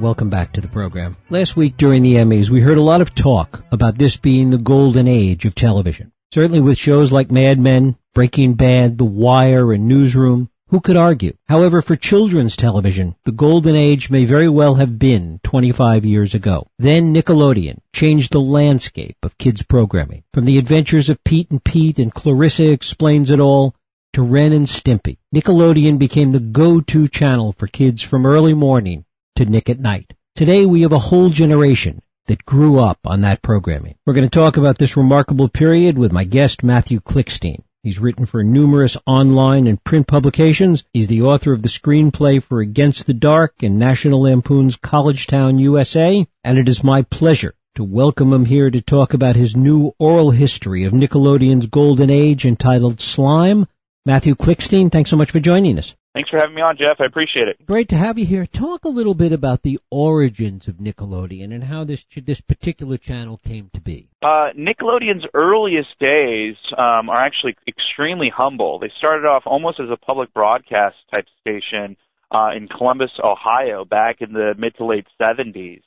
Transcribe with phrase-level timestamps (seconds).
[0.00, 1.16] Welcome back to the program.
[1.30, 4.58] Last week during the Emmys, we heard a lot of talk about this being the
[4.58, 6.10] golden age of television.
[6.32, 11.36] Certainly with shows like Mad Men, Breaking Bad, The Wire, and Newsroom, who could argue?
[11.46, 16.66] However, for children's television, the golden age may very well have been 25 years ago.
[16.78, 20.24] Then Nickelodeon changed the landscape of kids programming.
[20.34, 23.76] From the adventures of Pete and Pete and Clarissa Explains It All
[24.14, 29.03] to Ren and Stimpy, Nickelodeon became the go-to channel for kids from early morning
[29.36, 30.14] to Nick at Night.
[30.36, 33.96] Today we have a whole generation that grew up on that programming.
[34.06, 37.62] We're going to talk about this remarkable period with my guest Matthew Klickstein.
[37.82, 40.84] He's written for numerous online and print publications.
[40.92, 45.58] He's the author of the screenplay for Against the Dark and National Lampoon's College Town,
[45.58, 49.92] USA, and it is my pleasure to welcome him here to talk about his new
[49.98, 53.66] oral history of Nickelodeon's golden age entitled Slimed.
[54.06, 55.94] Matthew Klickstein, thanks so much for joining us.
[56.14, 57.00] Thanks for having me on, Jeff.
[57.00, 57.66] I appreciate it.
[57.66, 58.46] Great to have you here.
[58.46, 63.40] Talk a little bit about the origins of Nickelodeon and how this this particular channel
[63.44, 64.08] came to be.
[64.22, 68.78] Uh, Nickelodeon's earliest days um, are actually extremely humble.
[68.78, 71.96] They started off almost as a public broadcast type station
[72.30, 75.82] uh, in Columbus, Ohio, back in the mid to late 70s,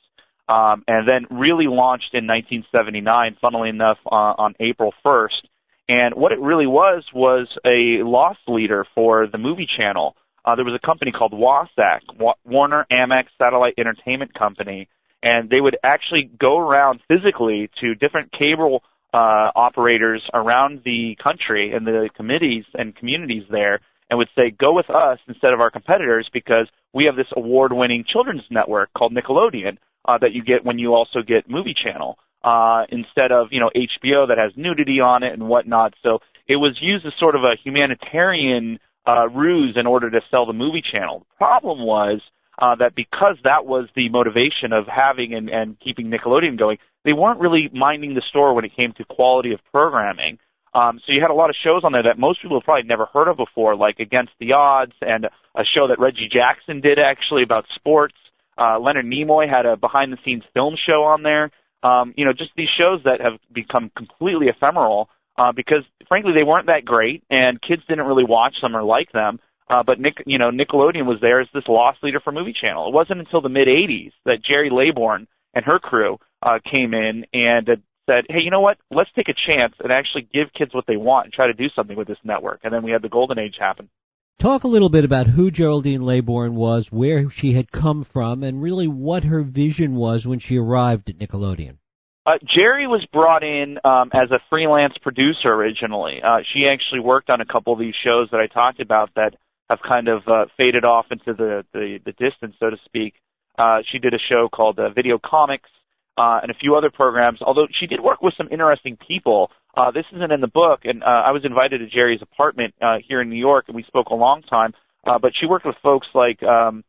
[0.46, 3.38] um, and then really launched in 1979.
[3.40, 5.48] Funnily enough, uh, on April 1st
[5.88, 10.14] and what it really was was a loss leader for the movie channel.
[10.44, 14.88] Uh, there was a company called WASEC, Warner Amex Satellite Entertainment Company,
[15.22, 21.72] and they would actually go around physically to different cable uh, operators around the country
[21.72, 25.70] and the committees and communities there and would say, go with us instead of our
[25.70, 30.78] competitors because we have this award-winning children's network called Nickelodeon uh, that you get when
[30.78, 35.22] you also get Movie Channel uh, instead of you know HBO that has nudity on
[35.22, 35.94] it and whatnot.
[36.02, 40.46] So it was used as sort of a humanitarian uh, ruse in order to sell
[40.46, 41.20] the movie channel.
[41.20, 42.20] The problem was
[42.60, 47.12] uh, that because that was the motivation of having and, and keeping Nickelodeon going, they
[47.12, 50.38] weren't really minding the store when it came to quality of programming.
[50.74, 52.86] Um, so you had a lot of shows on there that most people have probably
[52.86, 56.98] never heard of before, like Against the Odds and a show that Reggie Jackson did
[56.98, 58.14] actually about sports.
[58.58, 61.50] Uh, Leonard Nimoy had a behind the scenes film show on there
[61.82, 65.08] um, you know, just these shows that have become completely ephemeral
[65.38, 69.12] uh, because, frankly, they weren't that great, and kids didn't really watch them or like
[69.12, 69.38] them.
[69.70, 72.88] Uh, but Nick, you know, Nickelodeon was there as this loss leader for Movie Channel.
[72.88, 77.26] It wasn't until the mid '80s that Jerry Laybourne and her crew uh, came in
[77.34, 77.76] and uh,
[78.08, 78.78] said, "Hey, you know what?
[78.90, 81.68] Let's take a chance and actually give kids what they want and try to do
[81.76, 83.90] something with this network." And then we had the golden age happen.
[84.38, 88.62] Talk a little bit about who Geraldine Laybourne was, where she had come from, and
[88.62, 91.78] really what her vision was when she arrived at Nickelodeon.
[92.24, 96.20] Uh, Gerry was brought in um, as a freelance producer originally.
[96.22, 99.34] Uh, she actually worked on a couple of these shows that I talked about that
[99.68, 103.14] have kind of uh, faded off into the, the, the distance, so to speak.
[103.58, 105.68] Uh, she did a show called uh, Video Comics
[106.16, 107.40] uh, and a few other programs.
[107.42, 109.50] Although she did work with some interesting people.
[109.78, 112.96] Uh, this isn't in the book, and uh, I was invited to Jerry's apartment uh,
[113.06, 114.74] here in New York, and we spoke a long time.
[115.06, 116.82] Uh, but she worked with folks like um,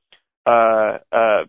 [0.46, 1.44] uh, uh,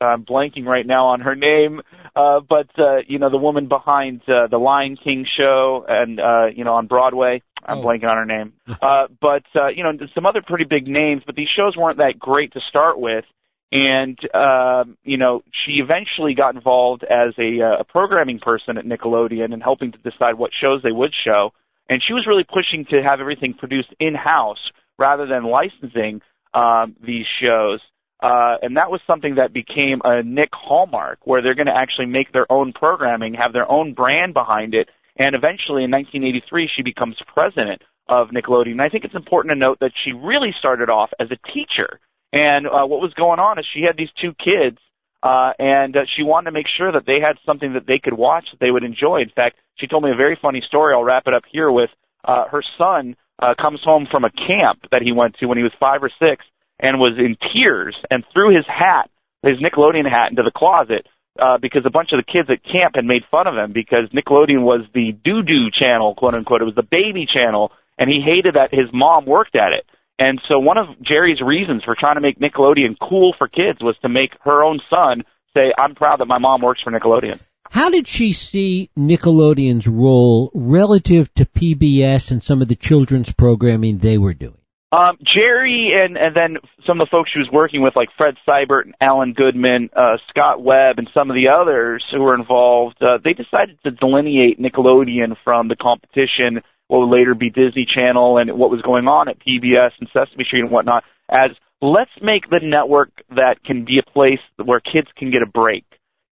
[0.00, 1.80] I'm blanking right now on her name,
[2.14, 6.46] uh, but uh, you know the woman behind uh, the Lion King show and uh,
[6.54, 7.42] you know on Broadway.
[7.66, 7.82] I'm oh.
[7.82, 11.22] blanking on her name, uh, but uh, you know some other pretty big names.
[11.24, 13.24] But these shows weren't that great to start with,
[13.74, 18.84] and uh, you know she eventually got involved as a, uh, a programming person at
[18.84, 21.50] Nickelodeon and helping to decide what shows they would show.
[21.90, 26.22] And she was really pushing to have everything produced in house rather than licensing
[26.54, 27.80] um, these shows.
[28.22, 32.06] Uh, and that was something that became a Nick hallmark, where they're going to actually
[32.06, 36.82] make their own programming, have their own brand behind it, and eventually in 1983 she
[36.82, 38.72] becomes president of Nickelodeon.
[38.72, 41.98] And I think it's important to note that she really started off as a teacher.
[42.34, 44.78] And uh, what was going on is she had these two kids,
[45.22, 48.12] uh, and uh, she wanted to make sure that they had something that they could
[48.12, 49.22] watch that they would enjoy.
[49.22, 50.94] In fact, she told me a very funny story.
[50.94, 51.90] I'll wrap it up here with
[52.24, 55.62] uh, her son uh, comes home from a camp that he went to when he
[55.62, 56.44] was five or six,
[56.80, 59.08] and was in tears and threw his hat,
[59.46, 61.06] his Nickelodeon hat, into the closet
[61.40, 64.10] uh, because a bunch of the kids at camp had made fun of him because
[64.10, 66.62] Nickelodeon was the doo doo channel, quote unquote.
[66.62, 69.86] It was the baby channel, and he hated that his mom worked at it.
[70.18, 73.96] And so one of Jerry's reasons for trying to make Nickelodeon cool for kids was
[74.02, 75.24] to make her own son
[75.56, 77.40] say, "I'm proud that my mom works for Nickelodeon."
[77.70, 83.98] How did she see Nickelodeon's role relative to PBS and some of the children's programming
[83.98, 84.58] they were doing?
[84.92, 86.56] Um, Gerry and and then
[86.86, 90.18] some of the folks she was working with, like Fred Seibert and Alan Goodman, uh,
[90.28, 94.60] Scott Webb, and some of the others who were involved, uh, they decided to delineate
[94.60, 99.28] Nickelodeon from the competition, what would later be Disney Channel, and what was going on
[99.28, 101.50] at PBS and Sesame Street and whatnot, as
[101.80, 105.84] let's make the network that can be a place where kids can get a break.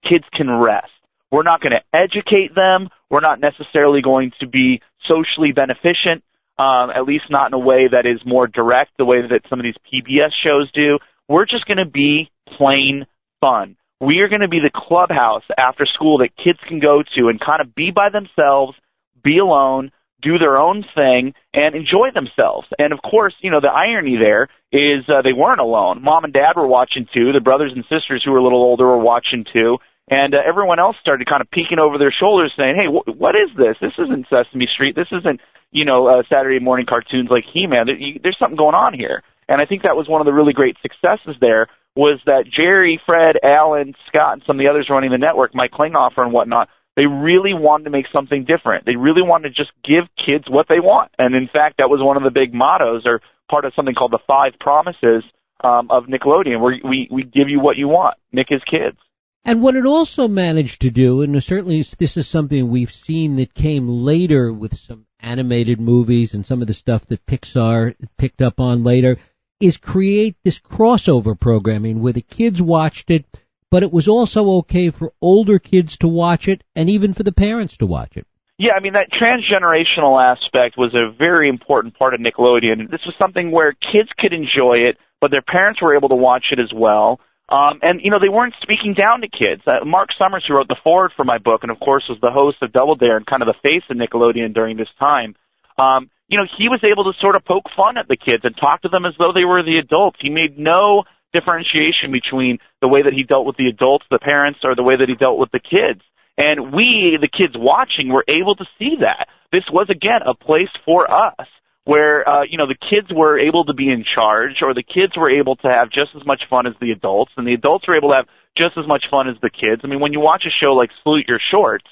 [0.09, 0.91] Kids can rest.
[1.31, 2.91] We're not going to educate them.
[3.11, 6.23] We're not necessarily going to be socially beneficent,
[6.59, 9.59] um, at least not in a way that is more direct, the way that some
[9.59, 10.99] of these PBS shows do.
[11.29, 13.07] We're just going to be plain
[13.41, 13.77] fun.
[14.01, 17.41] We are going to be the clubhouse after school that kids can go to and
[17.41, 18.77] kind of be by themselves,
[19.23, 22.69] be alone, do their own thing and enjoy themselves.
[22.79, 26.03] And of course, you know, the irony there is uh, they weren't alone.
[26.03, 27.33] Mom and dad were watching too.
[27.33, 29.79] The brothers and sisters who were a little older were watching too.
[30.11, 33.35] And uh, everyone else started kind of peeking over their shoulders saying, hey, wh- what
[33.35, 33.77] is this?
[33.81, 34.97] This isn't Sesame Street.
[34.97, 35.41] This isn't,
[35.71, 37.87] you know, uh, Saturday morning cartoons like He-Man.
[38.23, 39.23] There's something going on here.
[39.49, 43.01] And I think that was one of the really great successes there was that Jerry,
[43.05, 46.69] Fred, Alan, Scott, and some of the others running the network, Mike Klinghoffer and whatnot,
[46.97, 48.85] they really wanted to make something different.
[48.85, 51.13] They really wanted to just give kids what they want.
[51.19, 54.13] And in fact, that was one of the big mottos or part of something called
[54.13, 55.25] the five promises
[55.65, 58.17] um, of Nickelodeon, where we, we give you what you want.
[58.33, 58.99] Nick is kids.
[59.45, 63.55] And what it also managed to do, and certainly this is something we've seen that
[63.55, 68.61] came later with some animated movies and some of the stuff that Pixar picked up
[68.61, 69.17] on later,
[69.61, 73.25] is create this crossover programming where the kids watched it
[73.73, 77.33] but it was also okay for older kids to watch it and even for the
[77.33, 78.27] parents to watch it.
[78.59, 82.91] Yeah, I mean that transgenerational aspect was a very important part of Nickelodeon.
[82.91, 86.53] This was something where kids could enjoy it, but their parents were able to watch
[86.53, 87.19] it as well.
[87.49, 89.63] Um, and you know they weren't speaking down to kids.
[89.67, 92.31] Uh, Mark Summers, who wrote the foreword for my book, and of course was the
[92.31, 95.35] host of Double Dare and kind of the face of Nickelodeon during this time.
[95.79, 98.55] Um, you know he was able to sort of poke fun at the kids and
[98.55, 100.19] talk to them as though they were the adults.
[100.21, 104.61] He made no differentiation between the way that he dealt with the adults, the parents,
[104.65, 106.03] or the way that he dealt with the kids.
[106.37, 109.29] And we, the kids watching, were able to see that.
[109.53, 111.47] This was, again, a place for us
[111.85, 115.17] where, uh, you know, the kids were able to be in charge or the kids
[115.17, 117.97] were able to have just as much fun as the adults and the adults were
[117.97, 118.27] able to have
[118.57, 119.83] just as much fun as the kids.
[119.85, 121.87] I mean, when you watch a show like Salute Your Shorts,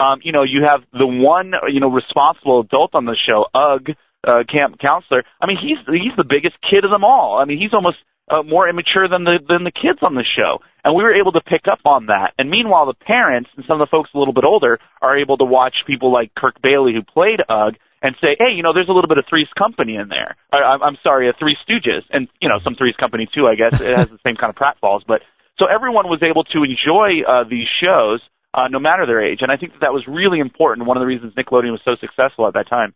[0.00, 3.94] um, you know, you have the one, you know, responsible adult on the show, Ugg,
[4.26, 5.22] uh, camp counselor.
[5.40, 7.38] I mean, he's, he's the biggest kid of them all.
[7.38, 7.98] I mean, he's almost,
[8.30, 11.32] uh, more immature than the than the kids on the show, and we were able
[11.32, 12.32] to pick up on that.
[12.38, 15.36] And meanwhile, the parents and some of the folks a little bit older are able
[15.38, 18.88] to watch people like Kirk Bailey, who played Ugg, and say, hey, you know, there's
[18.88, 20.36] a little bit of Three's Company in there.
[20.52, 23.46] I, I'm sorry, a Three Stooges, and you know, some Three's Company too.
[23.46, 25.20] I guess it has the same kind of pratfalls, but
[25.58, 28.20] so everyone was able to enjoy uh, these shows.
[28.56, 30.86] Uh, no matter their age, and I think that that was really important.
[30.86, 32.94] One of the reasons Nickelodeon was so successful at that time.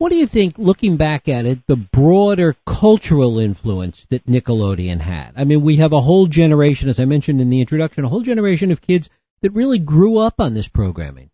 [0.00, 5.32] What do you think, looking back at it, the broader cultural influence that Nickelodeon had?
[5.36, 8.22] I mean, we have a whole generation, as I mentioned in the introduction, a whole
[8.22, 9.10] generation of kids
[9.42, 11.28] that really grew up on this programming.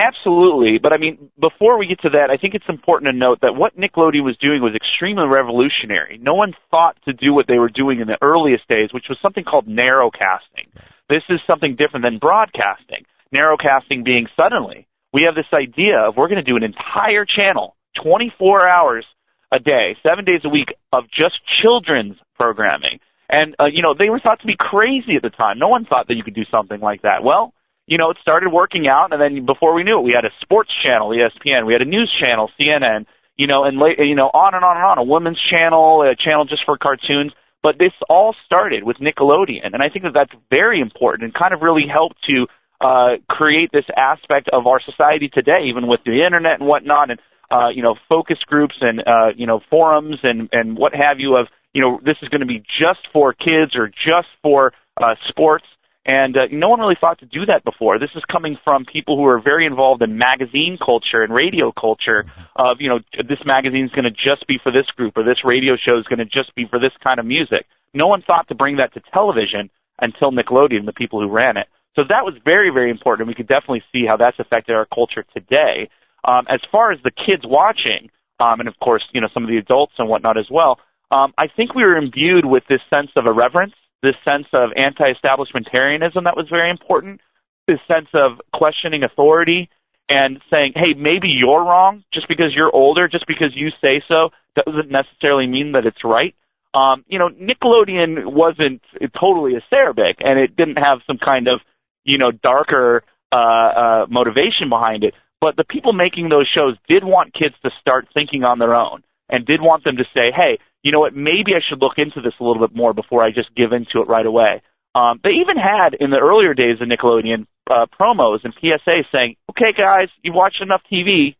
[0.00, 3.40] Absolutely, but I mean, before we get to that, I think it's important to note
[3.42, 6.16] that what Nickelodeon was doing was extremely revolutionary.
[6.16, 9.18] No one thought to do what they were doing in the earliest days, which was
[9.20, 10.72] something called narrowcasting.
[11.10, 13.04] This is something different than broadcasting.
[13.28, 17.76] Narrowcasting being suddenly we have this idea of we're going to do an entire channel,
[18.02, 19.06] 24 hours
[19.52, 23.00] a day, seven days a week of just children's programming.
[23.30, 25.58] And, uh, you know, they were thought to be crazy at the time.
[25.58, 27.22] No one thought that you could do something like that.
[27.22, 27.52] Well,
[27.86, 30.34] you know, it started working out, and then before we knew it, we had a
[30.42, 31.66] sports channel, ESPN.
[31.66, 33.06] We had a news channel, CNN.
[33.36, 34.98] You know, and late, you know, on and on and on.
[34.98, 37.32] A women's channel, a channel just for cartoons.
[37.62, 41.54] But this all started with Nickelodeon, and I think that that's very important and kind
[41.54, 42.46] of really helped to
[42.80, 47.20] uh, create this aspect of our society today, even with the internet and whatnot, and
[47.50, 51.36] uh, you know, focus groups and uh, you know, forums and and what have you.
[51.36, 55.14] Of you know, this is going to be just for kids or just for uh,
[55.28, 55.64] sports.
[56.06, 57.98] And uh, no one really thought to do that before.
[57.98, 62.24] This is coming from people who are very involved in magazine culture and radio culture.
[62.56, 65.44] Of you know, this magazine is going to just be for this group, or this
[65.44, 67.66] radio show is going to just be for this kind of music.
[67.92, 69.68] No one thought to bring that to television
[70.00, 71.66] until Nickelodeon, the people who ran it.
[71.98, 73.26] So that was very, very important.
[73.26, 75.90] And we could definitely see how that's affected our culture today.
[76.24, 79.50] Um, as far as the kids watching, um, and of course, you know, some of
[79.50, 80.78] the adults and whatnot as well,
[81.10, 86.22] um, I think we were imbued with this sense of irreverence, this sense of anti-establishmentarianism
[86.22, 87.20] that was very important,
[87.66, 89.68] this sense of questioning authority
[90.08, 94.30] and saying, hey, maybe you're wrong just because you're older, just because you say so,
[94.54, 96.34] doesn't necessarily mean that it's right.
[96.74, 98.82] Um, you know, Nickelodeon wasn't
[99.18, 101.60] totally acerbic, and it didn't have some kind of
[102.04, 103.02] you know, darker
[103.32, 105.14] uh, uh, motivation behind it.
[105.40, 109.02] But the people making those shows did want kids to start thinking on their own
[109.28, 112.20] and did want them to say, hey, you know what, maybe I should look into
[112.20, 114.62] this a little bit more before I just give into it right away.
[114.94, 119.36] Um, they even had in the earlier days of Nickelodeon uh, promos and PSAs saying,
[119.50, 121.36] okay, guys, you've watched enough TV,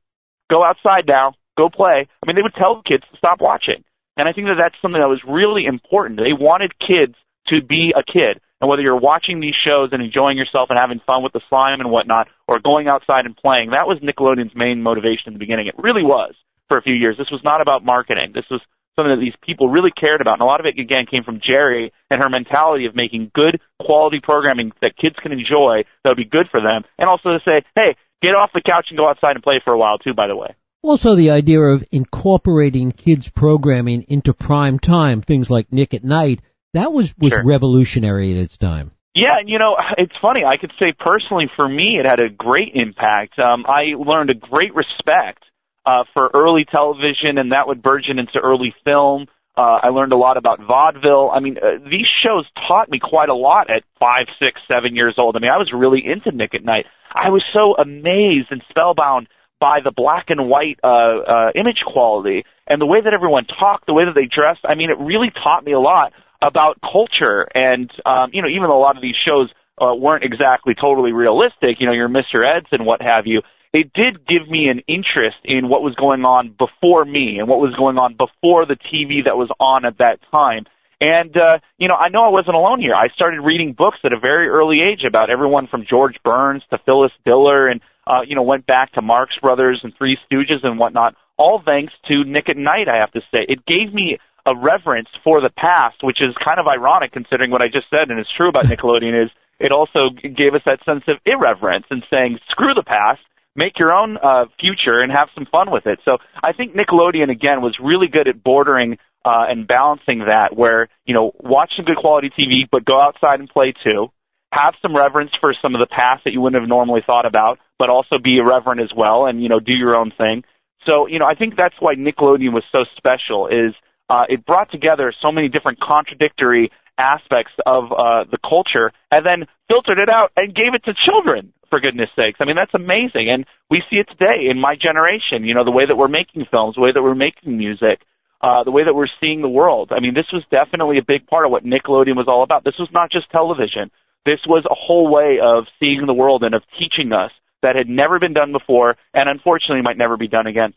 [0.50, 2.06] go outside now, go play.
[2.22, 3.84] I mean, they would tell kids to stop watching.
[4.16, 6.20] And I think that that's something that was really important.
[6.20, 7.14] They wanted kids
[7.48, 8.40] to be a kid.
[8.60, 11.80] And whether you're watching these shows and enjoying yourself and having fun with the slime
[11.80, 15.68] and whatnot, or going outside and playing, that was Nickelodeon's main motivation in the beginning.
[15.68, 16.34] It really was
[16.66, 17.16] for a few years.
[17.16, 18.32] This was not about marketing.
[18.34, 18.60] This was
[18.96, 20.34] something that these people really cared about.
[20.34, 23.60] And a lot of it, again, came from Jerry and her mentality of making good
[23.80, 26.82] quality programming that kids can enjoy that would be good for them.
[26.98, 29.72] And also to say, hey, get off the couch and go outside and play for
[29.72, 30.56] a while too, by the way.
[30.82, 36.40] Also the idea of incorporating kids programming into prime time, things like Nick at Night,
[36.75, 37.44] that was, was sure.
[37.44, 38.92] revolutionary at its time.
[39.14, 40.44] Yeah, and you know, it's funny.
[40.44, 43.38] I could say personally for me, it had a great impact.
[43.38, 45.44] Um, I learned a great respect
[45.84, 49.26] uh, for early television, and that would burgeon into early film.
[49.56, 51.32] Uh, I learned a lot about vaudeville.
[51.34, 55.16] I mean, uh, these shows taught me quite a lot at five, six, seven years
[55.18, 55.34] old.
[55.34, 56.87] I mean, I was really into Nick at Night.
[57.12, 59.26] I was so amazed and spellbound
[59.58, 63.87] by the black and white uh, uh, image quality and the way that everyone talked,
[63.87, 64.60] the way that they dressed.
[64.62, 67.47] I mean, it really taught me a lot about culture.
[67.54, 71.12] And um, you know, even though a lot of these shows uh, weren't exactly totally
[71.12, 72.45] realistic, you know, your Mr.
[72.45, 73.42] Eds and what have you,
[73.73, 77.61] it did give me an interest in what was going on before me and what
[77.61, 80.64] was going on before the TV that was on at that time.
[81.00, 82.95] And uh, you know, I know I wasn't alone here.
[82.95, 86.78] I started reading books at a very early age about everyone from George Burns to
[86.85, 90.78] Phyllis Diller, and uh, you know, went back to Marx Brothers and Three Stooges and
[90.78, 91.14] whatnot.
[91.37, 93.47] All thanks to Nick at Night, I have to say.
[93.49, 94.18] It gave me
[94.49, 98.09] a reverence for the past, which is kind of ironic considering what I just said,
[98.09, 99.25] and it's true about Nickelodeon.
[99.25, 103.21] Is it also gave us that sense of irreverence and saying, screw the past
[103.59, 105.99] make your own uh, future and have some fun with it.
[106.05, 110.88] So I think Nickelodeon again was really good at bordering uh, and balancing that, where
[111.05, 114.09] you know watch some good quality TV, but go outside and play too.
[114.52, 117.59] Have some reverence for some of the past that you wouldn't have normally thought about,
[117.78, 120.45] but also be irreverent as well, and you know do your own thing.
[120.87, 123.49] So you know I think that's why Nickelodeon was so special.
[123.49, 123.75] Is
[124.08, 129.46] uh, it brought together so many different contradictory aspects of uh, the culture, and then
[129.68, 132.38] filtered it out and gave it to children for goodness sakes.
[132.40, 133.30] I mean, that's amazing.
[133.30, 136.46] And we see it today in my generation, you know, the way that we're making
[136.50, 138.00] films, the way that we're making music,
[138.40, 139.92] uh, the way that we're seeing the world.
[139.94, 142.64] I mean, this was definitely a big part of what Nickelodeon was all about.
[142.64, 143.90] This was not just television.
[144.24, 147.30] This was a whole way of seeing the world and of teaching us
[147.62, 150.72] that had never been done before and unfortunately might never be done again.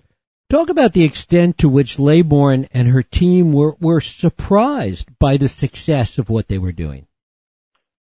[0.51, 5.47] Talk about the extent to which Laybourne and her team were, were surprised by the
[5.47, 7.07] success of what they were doing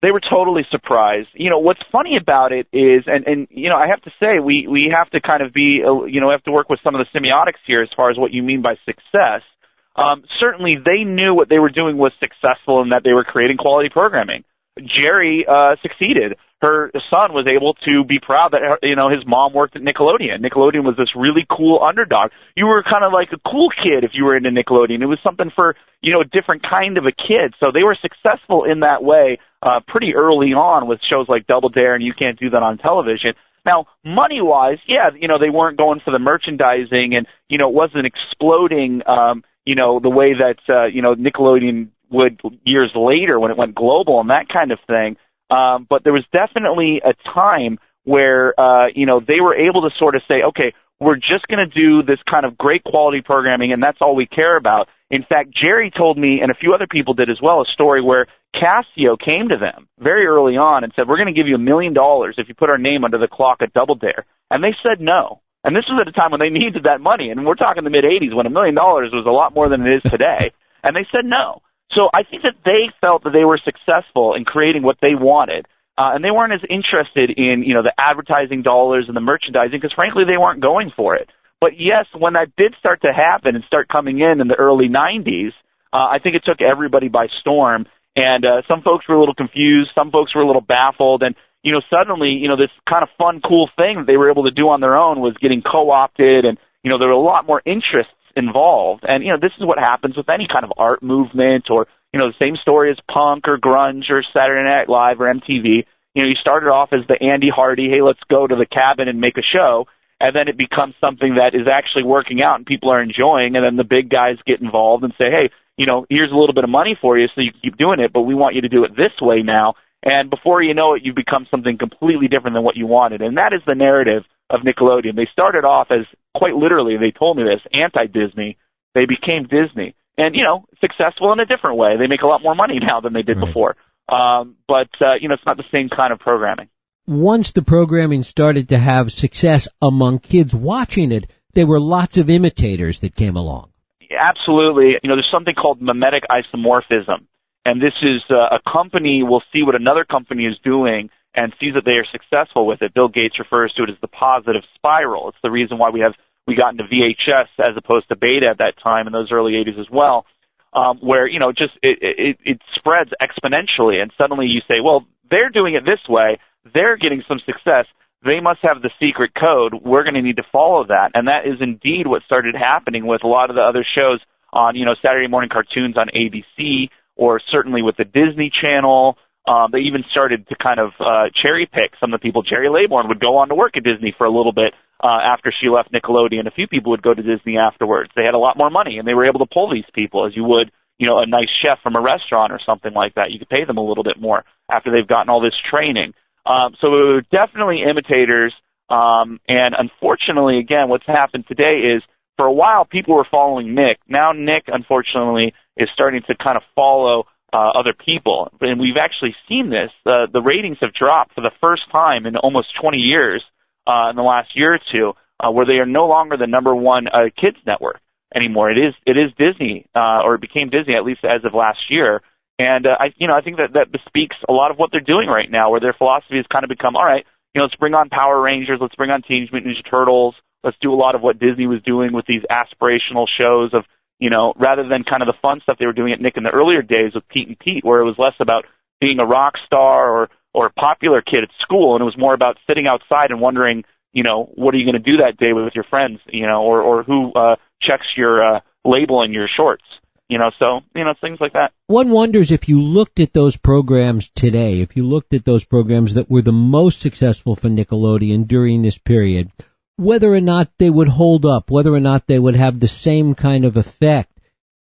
[0.01, 1.29] they were totally surprised.
[1.33, 4.39] You know, what's funny about it is, and and you know, I have to say,
[4.43, 6.93] we we have to kind of be, uh, you know, have to work with some
[6.93, 9.47] of the semiotics here as far as what you mean by success.
[9.95, 13.55] Um, certainly, they knew what they were doing was successful and that they were creating
[13.55, 14.43] quality programming.
[14.77, 16.35] Jerry, uh, succeeded.
[16.63, 19.81] Her son was able to be proud that her, you know his mom worked at
[19.81, 20.39] Nickelodeon.
[20.39, 22.31] Nickelodeon was this really cool underdog.
[22.55, 25.01] You were kind of like a cool kid if you were into Nickelodeon.
[25.01, 27.53] It was something for you know a different kind of a kid.
[27.59, 31.67] So they were successful in that way uh, pretty early on with shows like Double
[31.67, 33.33] Dare and You Can't Do That on Television.
[33.65, 37.67] Now, money wise, yeah, you know they weren't going for the merchandising, and you know
[37.67, 39.01] it wasn't exploding.
[39.05, 43.57] Um, you know the way that uh, you know Nickelodeon would years later when it
[43.57, 45.17] went global and that kind of thing.
[45.53, 49.95] Um, but there was definitely a time where uh, you know they were able to
[49.97, 53.71] sort of say, okay, we're just going to do this kind of great quality programming,
[53.71, 54.87] and that's all we care about.
[55.11, 58.01] In fact, Jerry told me, and a few other people did as well, a story
[58.01, 61.55] where Casio came to them very early on and said, "We're going to give you
[61.55, 64.63] a million dollars if you put our name under the clock at Double Dare," and
[64.63, 65.41] they said no.
[65.63, 67.91] And this was at a time when they needed that money, and we're talking the
[67.91, 70.51] mid '80s when a million dollars was a lot more than it is today.
[70.83, 71.61] and they said no.
[71.95, 75.67] So I think that they felt that they were successful in creating what they wanted.
[75.97, 79.79] Uh, and they weren't as interested in, you know, the advertising dollars and the merchandising
[79.79, 81.29] because frankly they weren't going for it.
[81.61, 84.89] But yes, when that did start to happen and start coming in in the early
[84.89, 85.53] 90s,
[85.93, 87.85] uh, I think it took everybody by storm.
[88.15, 91.35] And uh, some folks were a little confused, some folks were a little baffled, and
[91.63, 94.43] you know, suddenly, you know, this kind of fun, cool thing that they were able
[94.43, 97.47] to do on their own was getting co-opted, and you know, there were a lot
[97.47, 99.03] more interests involved.
[99.07, 102.19] And, you know, this is what happens with any kind of art movement or, you
[102.19, 105.85] know, the same story as punk or grunge or Saturday Night Live or MTV.
[106.13, 109.07] You know, you started off as the Andy Hardy, hey, let's go to the cabin
[109.07, 109.87] and make a show.
[110.19, 113.55] And then it becomes something that is actually working out and people are enjoying.
[113.55, 116.53] And then the big guys get involved and say, hey, you know, here's a little
[116.53, 118.61] bit of money for you so you can keep doing it, but we want you
[118.61, 119.73] to do it this way now.
[120.03, 123.21] And before you know it, you've become something completely different than what you wanted.
[123.21, 124.23] And that is the narrative
[124.53, 125.15] of Nickelodeon.
[125.15, 126.05] They started off as
[126.35, 128.57] quite literally, they told me this, anti-Disney.
[128.93, 129.95] They became Disney.
[130.17, 131.97] And, you know, successful in a different way.
[131.97, 133.47] They make a lot more money now than they did right.
[133.47, 133.75] before.
[134.07, 136.69] Um, but, uh, you know, it's not the same kind of programming.
[137.07, 142.29] Once the programming started to have success among kids watching it, there were lots of
[142.29, 143.71] imitators that came along.
[144.11, 144.93] absolutely.
[145.01, 147.25] You know, there's something called mimetic isomorphism,
[147.65, 151.73] and this is uh, a company will see what another company is doing and sees
[151.73, 152.93] that they are successful with it.
[152.93, 155.29] Bill Gates refers to it as the positive spiral.
[155.29, 156.13] It's the reason why we have
[156.47, 159.79] we got into VHS as opposed to beta at that time in those early 80s
[159.79, 160.25] as well,
[160.73, 165.05] um, where you know just it, it it spreads exponentially, and suddenly you say, well,
[165.29, 166.39] they're doing it this way,
[166.73, 167.85] they're getting some success.
[168.25, 169.73] They must have the secret code.
[169.83, 173.23] We're going to need to follow that, and that is indeed what started happening with
[173.23, 174.21] a lot of the other shows
[174.51, 179.17] on you know Saturday morning cartoons on ABC, or certainly with the Disney Channel.
[179.47, 182.43] Um, they even started to kind of uh, cherry pick some of the people.
[182.43, 184.73] Jerry Laybourne would go on to work at Disney for a little bit
[185.03, 186.47] uh, after she left Nickelodeon.
[186.47, 188.11] A few people would go to Disney afterwards.
[188.15, 190.35] They had a lot more money, and they were able to pull these people as
[190.35, 193.31] you would, you know, a nice chef from a restaurant or something like that.
[193.31, 196.13] You could pay them a little bit more after they've gotten all this training.
[196.45, 198.53] Um, so we were definitely imitators.
[198.89, 202.03] Um, and unfortunately, again, what's happened today is
[202.37, 203.99] for a while people were following Nick.
[204.07, 208.51] Now Nick, unfortunately, is starting to kind of follow uh, other people.
[208.59, 209.91] And we've actually seen this.
[210.05, 213.43] Uh, the ratings have dropped for the first time in almost 20 years
[213.87, 216.75] uh, in the last year or two, uh, where they are no longer the number
[216.75, 217.99] one uh, kids network
[218.35, 218.71] anymore.
[218.71, 221.79] It is it is Disney, uh, or it became Disney at least as of last
[221.89, 222.21] year.
[222.59, 225.01] And uh, I, you know, I think that that bespeaks a lot of what they're
[225.01, 227.75] doing right now, where their philosophy has kind of become, all right, you know, let's
[227.75, 231.15] bring on Power Rangers, let's bring on Teenage Mutant Ninja Turtles, let's do a lot
[231.15, 233.85] of what Disney was doing with these aspirational shows of,
[234.23, 236.43] you know, rather than kind of the fun stuff they were doing at Nick in
[236.43, 238.63] the earlier days with Pete and Pete, where it was less about
[239.01, 242.33] being a rock star or or a popular kid at school, and it was more
[242.33, 245.51] about sitting outside and wondering, you know, what are you going to do that day
[245.51, 249.49] with your friends, you know, or or who uh, checks your uh, label in your
[249.53, 249.83] shorts
[250.29, 251.73] you know, so, you know, things like that.
[251.87, 256.15] One wonders if you looked at those programs today, if you looked at those programs
[256.15, 259.51] that were the most successful for Nickelodeon during this period,
[259.97, 263.35] whether or not they would hold up, whether or not they would have the same
[263.35, 264.31] kind of effect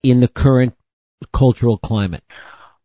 [0.03, 0.75] in the current
[1.33, 2.23] cultural climate.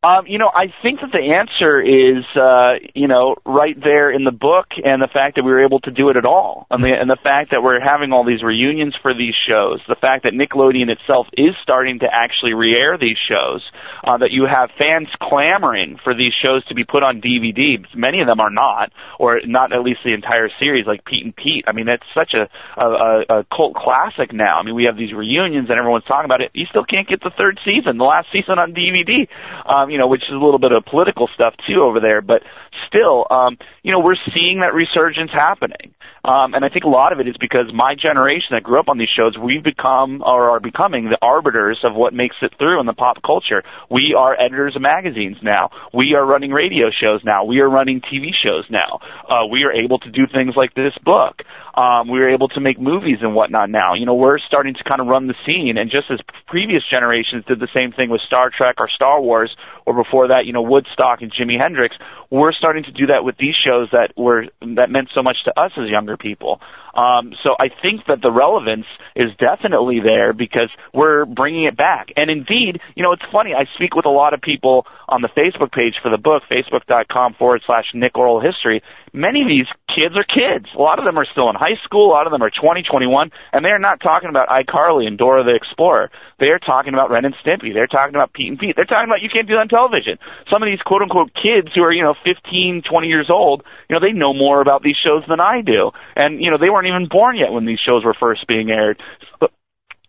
[0.03, 4.25] Um, you know, I think that the answer is, uh, you know, right there in
[4.25, 6.83] the book, and the fact that we were able to do it at all, and
[6.83, 10.27] the, and the fact that we're having all these reunions for these shows, the fact
[10.27, 13.63] that Nickelodeon itself is starting to actually re-air these shows,
[14.03, 17.79] uh, that you have fans clamoring for these shows to be put on DVD.
[17.95, 21.33] Many of them are not, or not at least the entire series, like Pete and
[21.33, 21.63] Pete.
[21.65, 24.59] I mean, that's such a, a, a cult classic now.
[24.59, 26.51] I mean, we have these reunions, and everyone's talking about it.
[26.53, 29.31] You still can't get the third season, the last season on DVD.
[29.63, 32.19] Um, you know, which is a little bit of political stuff too over there.
[32.25, 32.41] But
[32.89, 35.93] still, um, you know, we're seeing that resurgence happening.
[36.25, 38.89] Um, and I think a lot of it is because my generation that grew up
[38.89, 42.79] on these shows, we've become or are becoming the arbiters of what makes it through
[42.79, 43.61] in the pop culture.
[43.91, 45.69] We are editors of magazines now.
[45.93, 47.43] We are running radio shows now.
[47.43, 48.99] We are running TV shows now.
[49.29, 51.43] Uh, we are able to do things like this book.
[51.75, 53.95] Um, we are able to make movies and whatnot now.
[53.95, 55.77] You know, we're starting to kind of run the scene.
[55.77, 59.55] And just as previous generations did the same thing with Star Trek or Star Wars,
[59.85, 61.95] or before that, you know, Woodstock and Jimi Hendrix,
[62.29, 65.59] we're starting to do that with these shows that were that meant so much to
[65.59, 66.61] us as younger people.
[66.93, 72.09] Um, so I think that the relevance is definitely there because we're bringing it back.
[72.15, 73.53] And indeed, you know, it's funny.
[73.53, 77.35] I speak with a lot of people on the Facebook page for the book, facebook.com
[77.37, 78.81] forward slash Nick Oral History.
[79.13, 80.65] Many of these kids are kids.
[80.75, 82.09] A lot of them are still in high school.
[82.09, 85.43] A lot of them are 20, 21, and they're not talking about iCarly and Dora
[85.43, 86.09] the Explorer.
[86.39, 87.73] They're talking about Ren and Stimpy.
[87.73, 88.75] They're talking about Pete and Pete.
[88.75, 90.17] They're talking about you can't do that on television.
[90.49, 93.93] Some of these quote unquote kids who are, you know, 15, 20 years old, you
[93.93, 95.91] know, they know more about these shows than I do.
[96.15, 99.01] And, you know, they weren't even born yet when these shows were first being aired.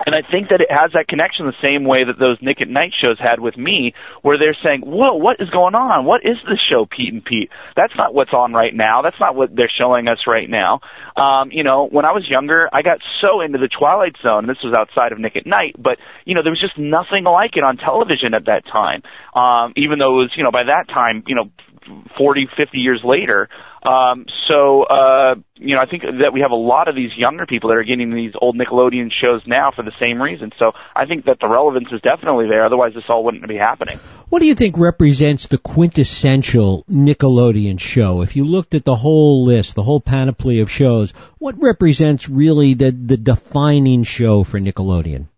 [0.05, 2.69] And I think that it has that connection the same way that those Nick at
[2.69, 6.05] Night shows had with me, where they're saying, whoa, what is going on?
[6.05, 7.49] What is this show, Pete and Pete?
[7.77, 9.03] That's not what's on right now.
[9.03, 10.81] That's not what they're showing us right now.
[11.17, 14.49] Um, you know, when I was younger, I got so into the Twilight Zone, and
[14.49, 17.57] this was outside of Nick at Night, but, you know, there was just nothing like
[17.57, 19.01] it on television at that time.
[19.33, 21.51] Um, even though it was, you know, by that time, you know,
[22.17, 23.49] 40, 50 years later.
[23.85, 27.45] Um, so, uh, you know, I think that we have a lot of these younger
[27.45, 30.53] people that are getting these old Nickelodeon shows now for the same reason.
[30.59, 32.65] So I think that the relevance is definitely there.
[32.65, 33.99] Otherwise, this all wouldn't be happening.
[34.31, 38.23] What do you think represents the quintessential Nickelodeon show?
[38.23, 42.73] If you looked at the whole list, the whole panoply of shows, what represents really
[42.73, 45.29] the, the defining show for Nickelodeon?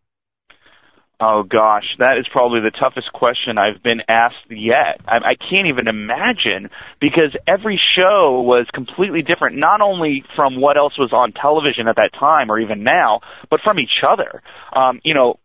[1.18, 5.00] Oh gosh, that is probably the toughest question I've been asked yet.
[5.08, 6.68] I, I can't even imagine
[7.00, 11.96] because every show was completely different, not only from what else was on television at
[11.96, 14.42] that time or even now, but from each other.
[14.74, 15.38] Um, you know,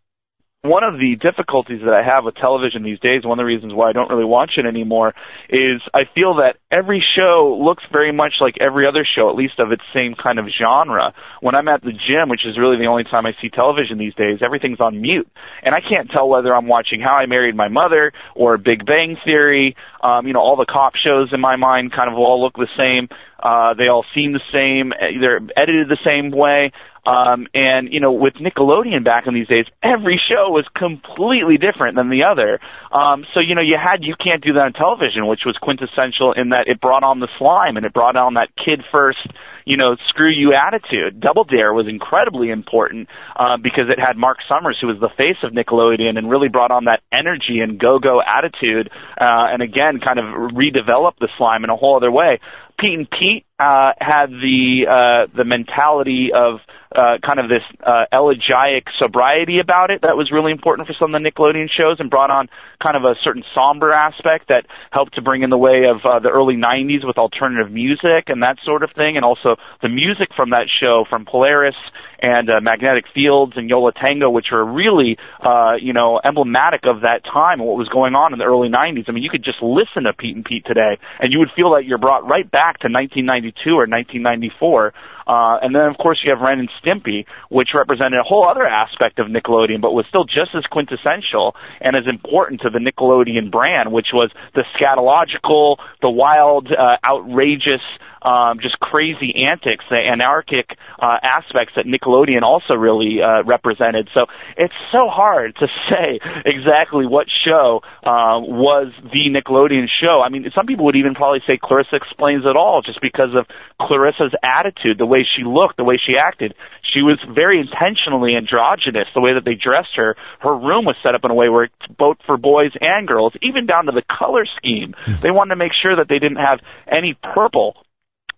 [0.62, 3.74] one of the difficulties that I have with television these days, one of the reasons
[3.74, 5.12] why I don't really watch it anymore,
[5.50, 9.58] is I feel that every show looks very much like every other show, at least
[9.58, 11.14] of its same kind of genre.
[11.40, 14.14] When I'm at the gym, which is really the only time I see television these
[14.14, 15.28] days, everything's on mute.
[15.64, 19.16] And I can't tell whether I'm watching How I Married My Mother or Big Bang
[19.26, 19.74] Theory.
[20.00, 22.70] Um, you know, all the cop shows in my mind kind of all look the
[22.78, 23.08] same.
[23.42, 24.92] Uh, they all seem the same.
[25.20, 26.70] They're edited the same way.
[27.04, 31.96] Um, and you know, with Nickelodeon back in these days, every show was completely different
[31.96, 32.60] than the other.
[32.94, 36.32] Um, so you know, you had you can't do that on television, which was quintessential
[36.32, 39.18] in that it brought on the slime and it brought on that kid first,
[39.64, 41.20] you know, screw you attitude.
[41.20, 45.38] Double Dare was incredibly important uh, because it had Mark Summers, who was the face
[45.42, 50.18] of Nickelodeon, and really brought on that energy and go-go attitude, uh, and again, kind
[50.18, 52.40] of redeveloped the slime in a whole other way.
[52.78, 56.58] Pete and Pete uh, had the uh, the mentality of
[56.94, 61.14] uh, kind of this uh, elegiac sobriety about it that was really important for some
[61.14, 62.48] of the Nickelodeon shows and brought on
[62.82, 66.18] kind of a certain somber aspect that helped to bring in the way of uh,
[66.18, 70.28] the early 90s with alternative music and that sort of thing, and also the music
[70.34, 71.76] from that show from Polaris
[72.20, 76.82] and uh, Magnetic Fields and Yo La Tengo, which are really, uh, you know, emblematic
[76.84, 79.04] of that time and what was going on in the early 90s.
[79.08, 81.70] I mean, you could just listen to Pete and Pete today, and you would feel
[81.70, 84.94] like you're brought right back to 1992 or 1994
[85.26, 88.66] uh, and then, of course, you have Ren and Stimpy, which represented a whole other
[88.66, 93.50] aspect of Nickelodeon, but was still just as quintessential and as important to the Nickelodeon
[93.50, 97.82] brand, which was the scatological, the wild, uh, outrageous,
[98.24, 104.08] um, just crazy antics, the anarchic uh, aspects that Nickelodeon also really uh, represented.
[104.14, 110.22] So it's so hard to say exactly what show uh, was the Nickelodeon show.
[110.24, 113.46] I mean, some people would even probably say Clarissa Explains It All just because of
[113.80, 116.54] Clarissa's attitude, the way she looked, the way she acted.
[116.92, 120.16] She was very intentionally androgynous, the way that they dressed her.
[120.40, 123.32] Her room was set up in a way where it's both for boys and girls,
[123.42, 124.94] even down to the color scheme.
[125.04, 125.20] Hmm.
[125.22, 127.76] They wanted to make sure that they didn't have any purple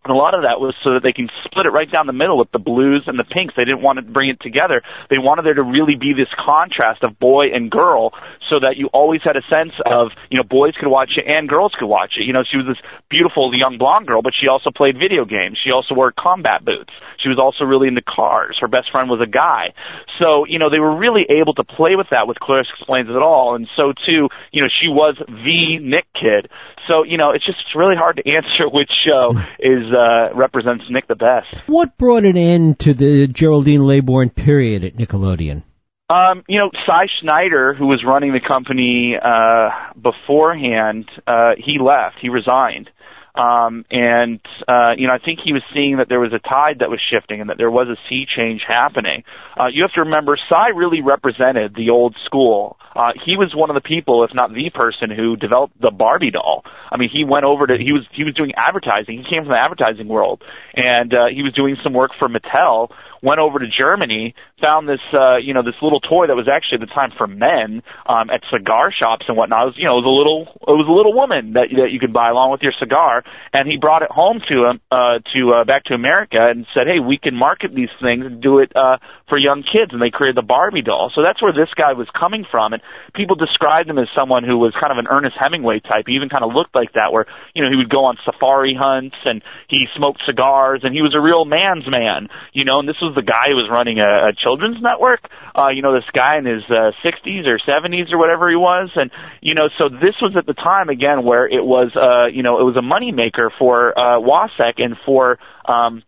[0.05, 2.13] and a lot of that was so that they can split it right down the
[2.13, 3.55] middle with the blues and the pinks.
[3.57, 4.83] They didn't want to bring it together.
[5.09, 8.13] They wanted there to really be this contrast of boy and girl
[8.51, 11.49] so that you always had a sense of, you know, boys could watch it and
[11.49, 12.25] girls could watch it.
[12.25, 15.59] You know, she was this beautiful young blonde girl, but she also played video games.
[15.63, 16.93] She also wore combat boots.
[17.17, 18.59] She was also really into cars.
[18.61, 19.73] Her best friend was a guy.
[20.19, 23.17] So, you know, they were really able to play with that with Clarissa Explains It
[23.17, 23.55] All.
[23.57, 26.53] And so too, you know, she was the Nick kid.
[26.89, 31.09] So, you know, it's just really hard to answer which show is uh, represents Nick
[31.09, 31.69] the best.
[31.69, 35.63] What brought an end to the Geraldine Laybourne period at Nickelodeon?
[36.11, 42.17] Um, you know, Cy Schneider, who was running the company uh, beforehand, uh, he left.
[42.21, 42.91] He resigned.
[43.35, 46.79] Um, and, uh, you know, I think he was seeing that there was a tide
[46.79, 49.25] that was shifting and that there was a sea change happening.
[49.59, 52.79] Uh, you have to remember, Cy really represented the old school.
[52.95, 56.31] Uh, he was one of the people, if not the person, who developed the Barbie
[56.31, 56.63] doll.
[56.93, 59.19] I mean, he went over to, he was, he was doing advertising.
[59.19, 60.43] He came from the advertising world
[60.75, 62.91] and, uh, he was doing some work for Mattel
[63.25, 66.83] went over to Germany, found this uh, you know this little toy that was actually
[66.83, 69.63] at the time for men um, at cigar shops and whatnot.
[69.63, 71.91] It was you know it was a little it was a little woman that that
[71.91, 75.19] you could buy along with your cigar, and he brought it home to him uh,
[75.33, 78.59] to uh, back to America and said, hey, we can market these things and do
[78.59, 81.11] it uh, for young kids, and they created the Barbie doll.
[81.15, 82.83] So that's where this guy was coming from, and
[83.15, 86.05] people described him as someone who was kind of an Ernest Hemingway type.
[86.07, 88.77] He even kind of looked like that, where you know he would go on safari
[88.77, 92.81] hunts and he smoked cigars, and he was a real man's man, you know.
[92.81, 95.25] And this was the guy who was running a, a children's network.
[95.57, 98.91] Uh, you know, this guy in his uh, 60s or 70s or whatever he was,
[98.97, 99.11] and
[99.41, 102.61] you know, so this was at the time again where it was, uh, you know,
[102.61, 106.03] it was a money maker for uh, WASEC and for um,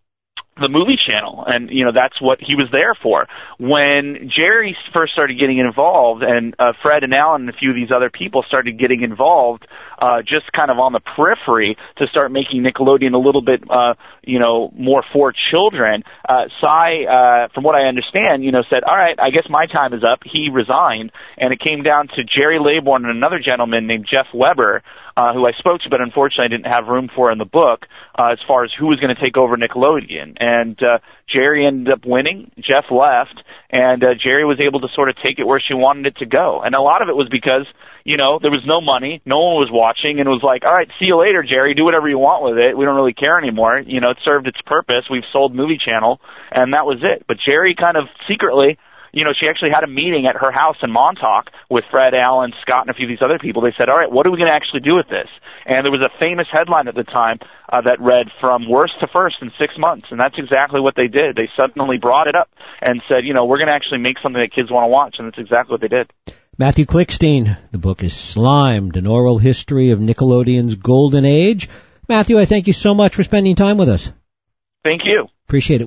[0.59, 3.27] the movie channel and you know that's what he was there for.
[3.59, 7.75] When jerry first started getting involved and uh, fred and alan and a few of
[7.75, 9.67] these other people started getting involved
[9.99, 13.93] uh just kind of on the periphery to start making nickelodeon a little bit uh
[14.23, 18.83] you know more for children uh cy uh from what i understand you know said
[18.83, 20.19] all right i guess my time is up.
[20.23, 24.83] He resigned and it came down to jerry laybourne and another gentleman named jeff weber
[25.17, 27.87] uh, who I spoke to, but unfortunately I didn't have room for in the book
[28.13, 30.37] uh, as far as who was going to take over Nickelodeon.
[30.39, 32.51] And uh, Jerry ended up winning.
[32.57, 36.05] Jeff left, and uh, Jerry was able to sort of take it where she wanted
[36.05, 36.61] it to go.
[36.61, 37.65] And a lot of it was because
[38.05, 40.73] you know there was no money, no one was watching, and it was like, all
[40.73, 41.73] right, see you later, Jerry.
[41.73, 42.77] Do whatever you want with it.
[42.77, 43.81] We don't really care anymore.
[43.83, 45.09] You know, it served its purpose.
[45.09, 47.25] We've sold Movie Channel, and that was it.
[47.27, 48.77] But Jerry kind of secretly
[49.11, 52.53] you know, she actually had a meeting at her house in Montauk with Fred Alan,
[52.61, 53.61] Scott, and a few of these other people.
[53.61, 55.27] They said, all right, what are we going to actually do with this?
[55.65, 57.39] And there was a famous headline at the time
[57.71, 60.07] uh, that read, from worst to first in six months.
[60.11, 61.35] And that's exactly what they did.
[61.35, 62.49] They suddenly brought it up
[62.81, 65.15] and said, you know, we're going to actually make something that kids want to watch.
[65.19, 66.11] And that's exactly what they did.
[66.57, 67.57] Matthew Klickstein.
[67.71, 71.69] The book is Slimed, an oral history of Nickelodeon's golden age.
[72.09, 74.09] Matthew, I thank you so much for spending time with us.
[74.83, 75.27] Thank you.
[75.45, 75.85] Appreciate it.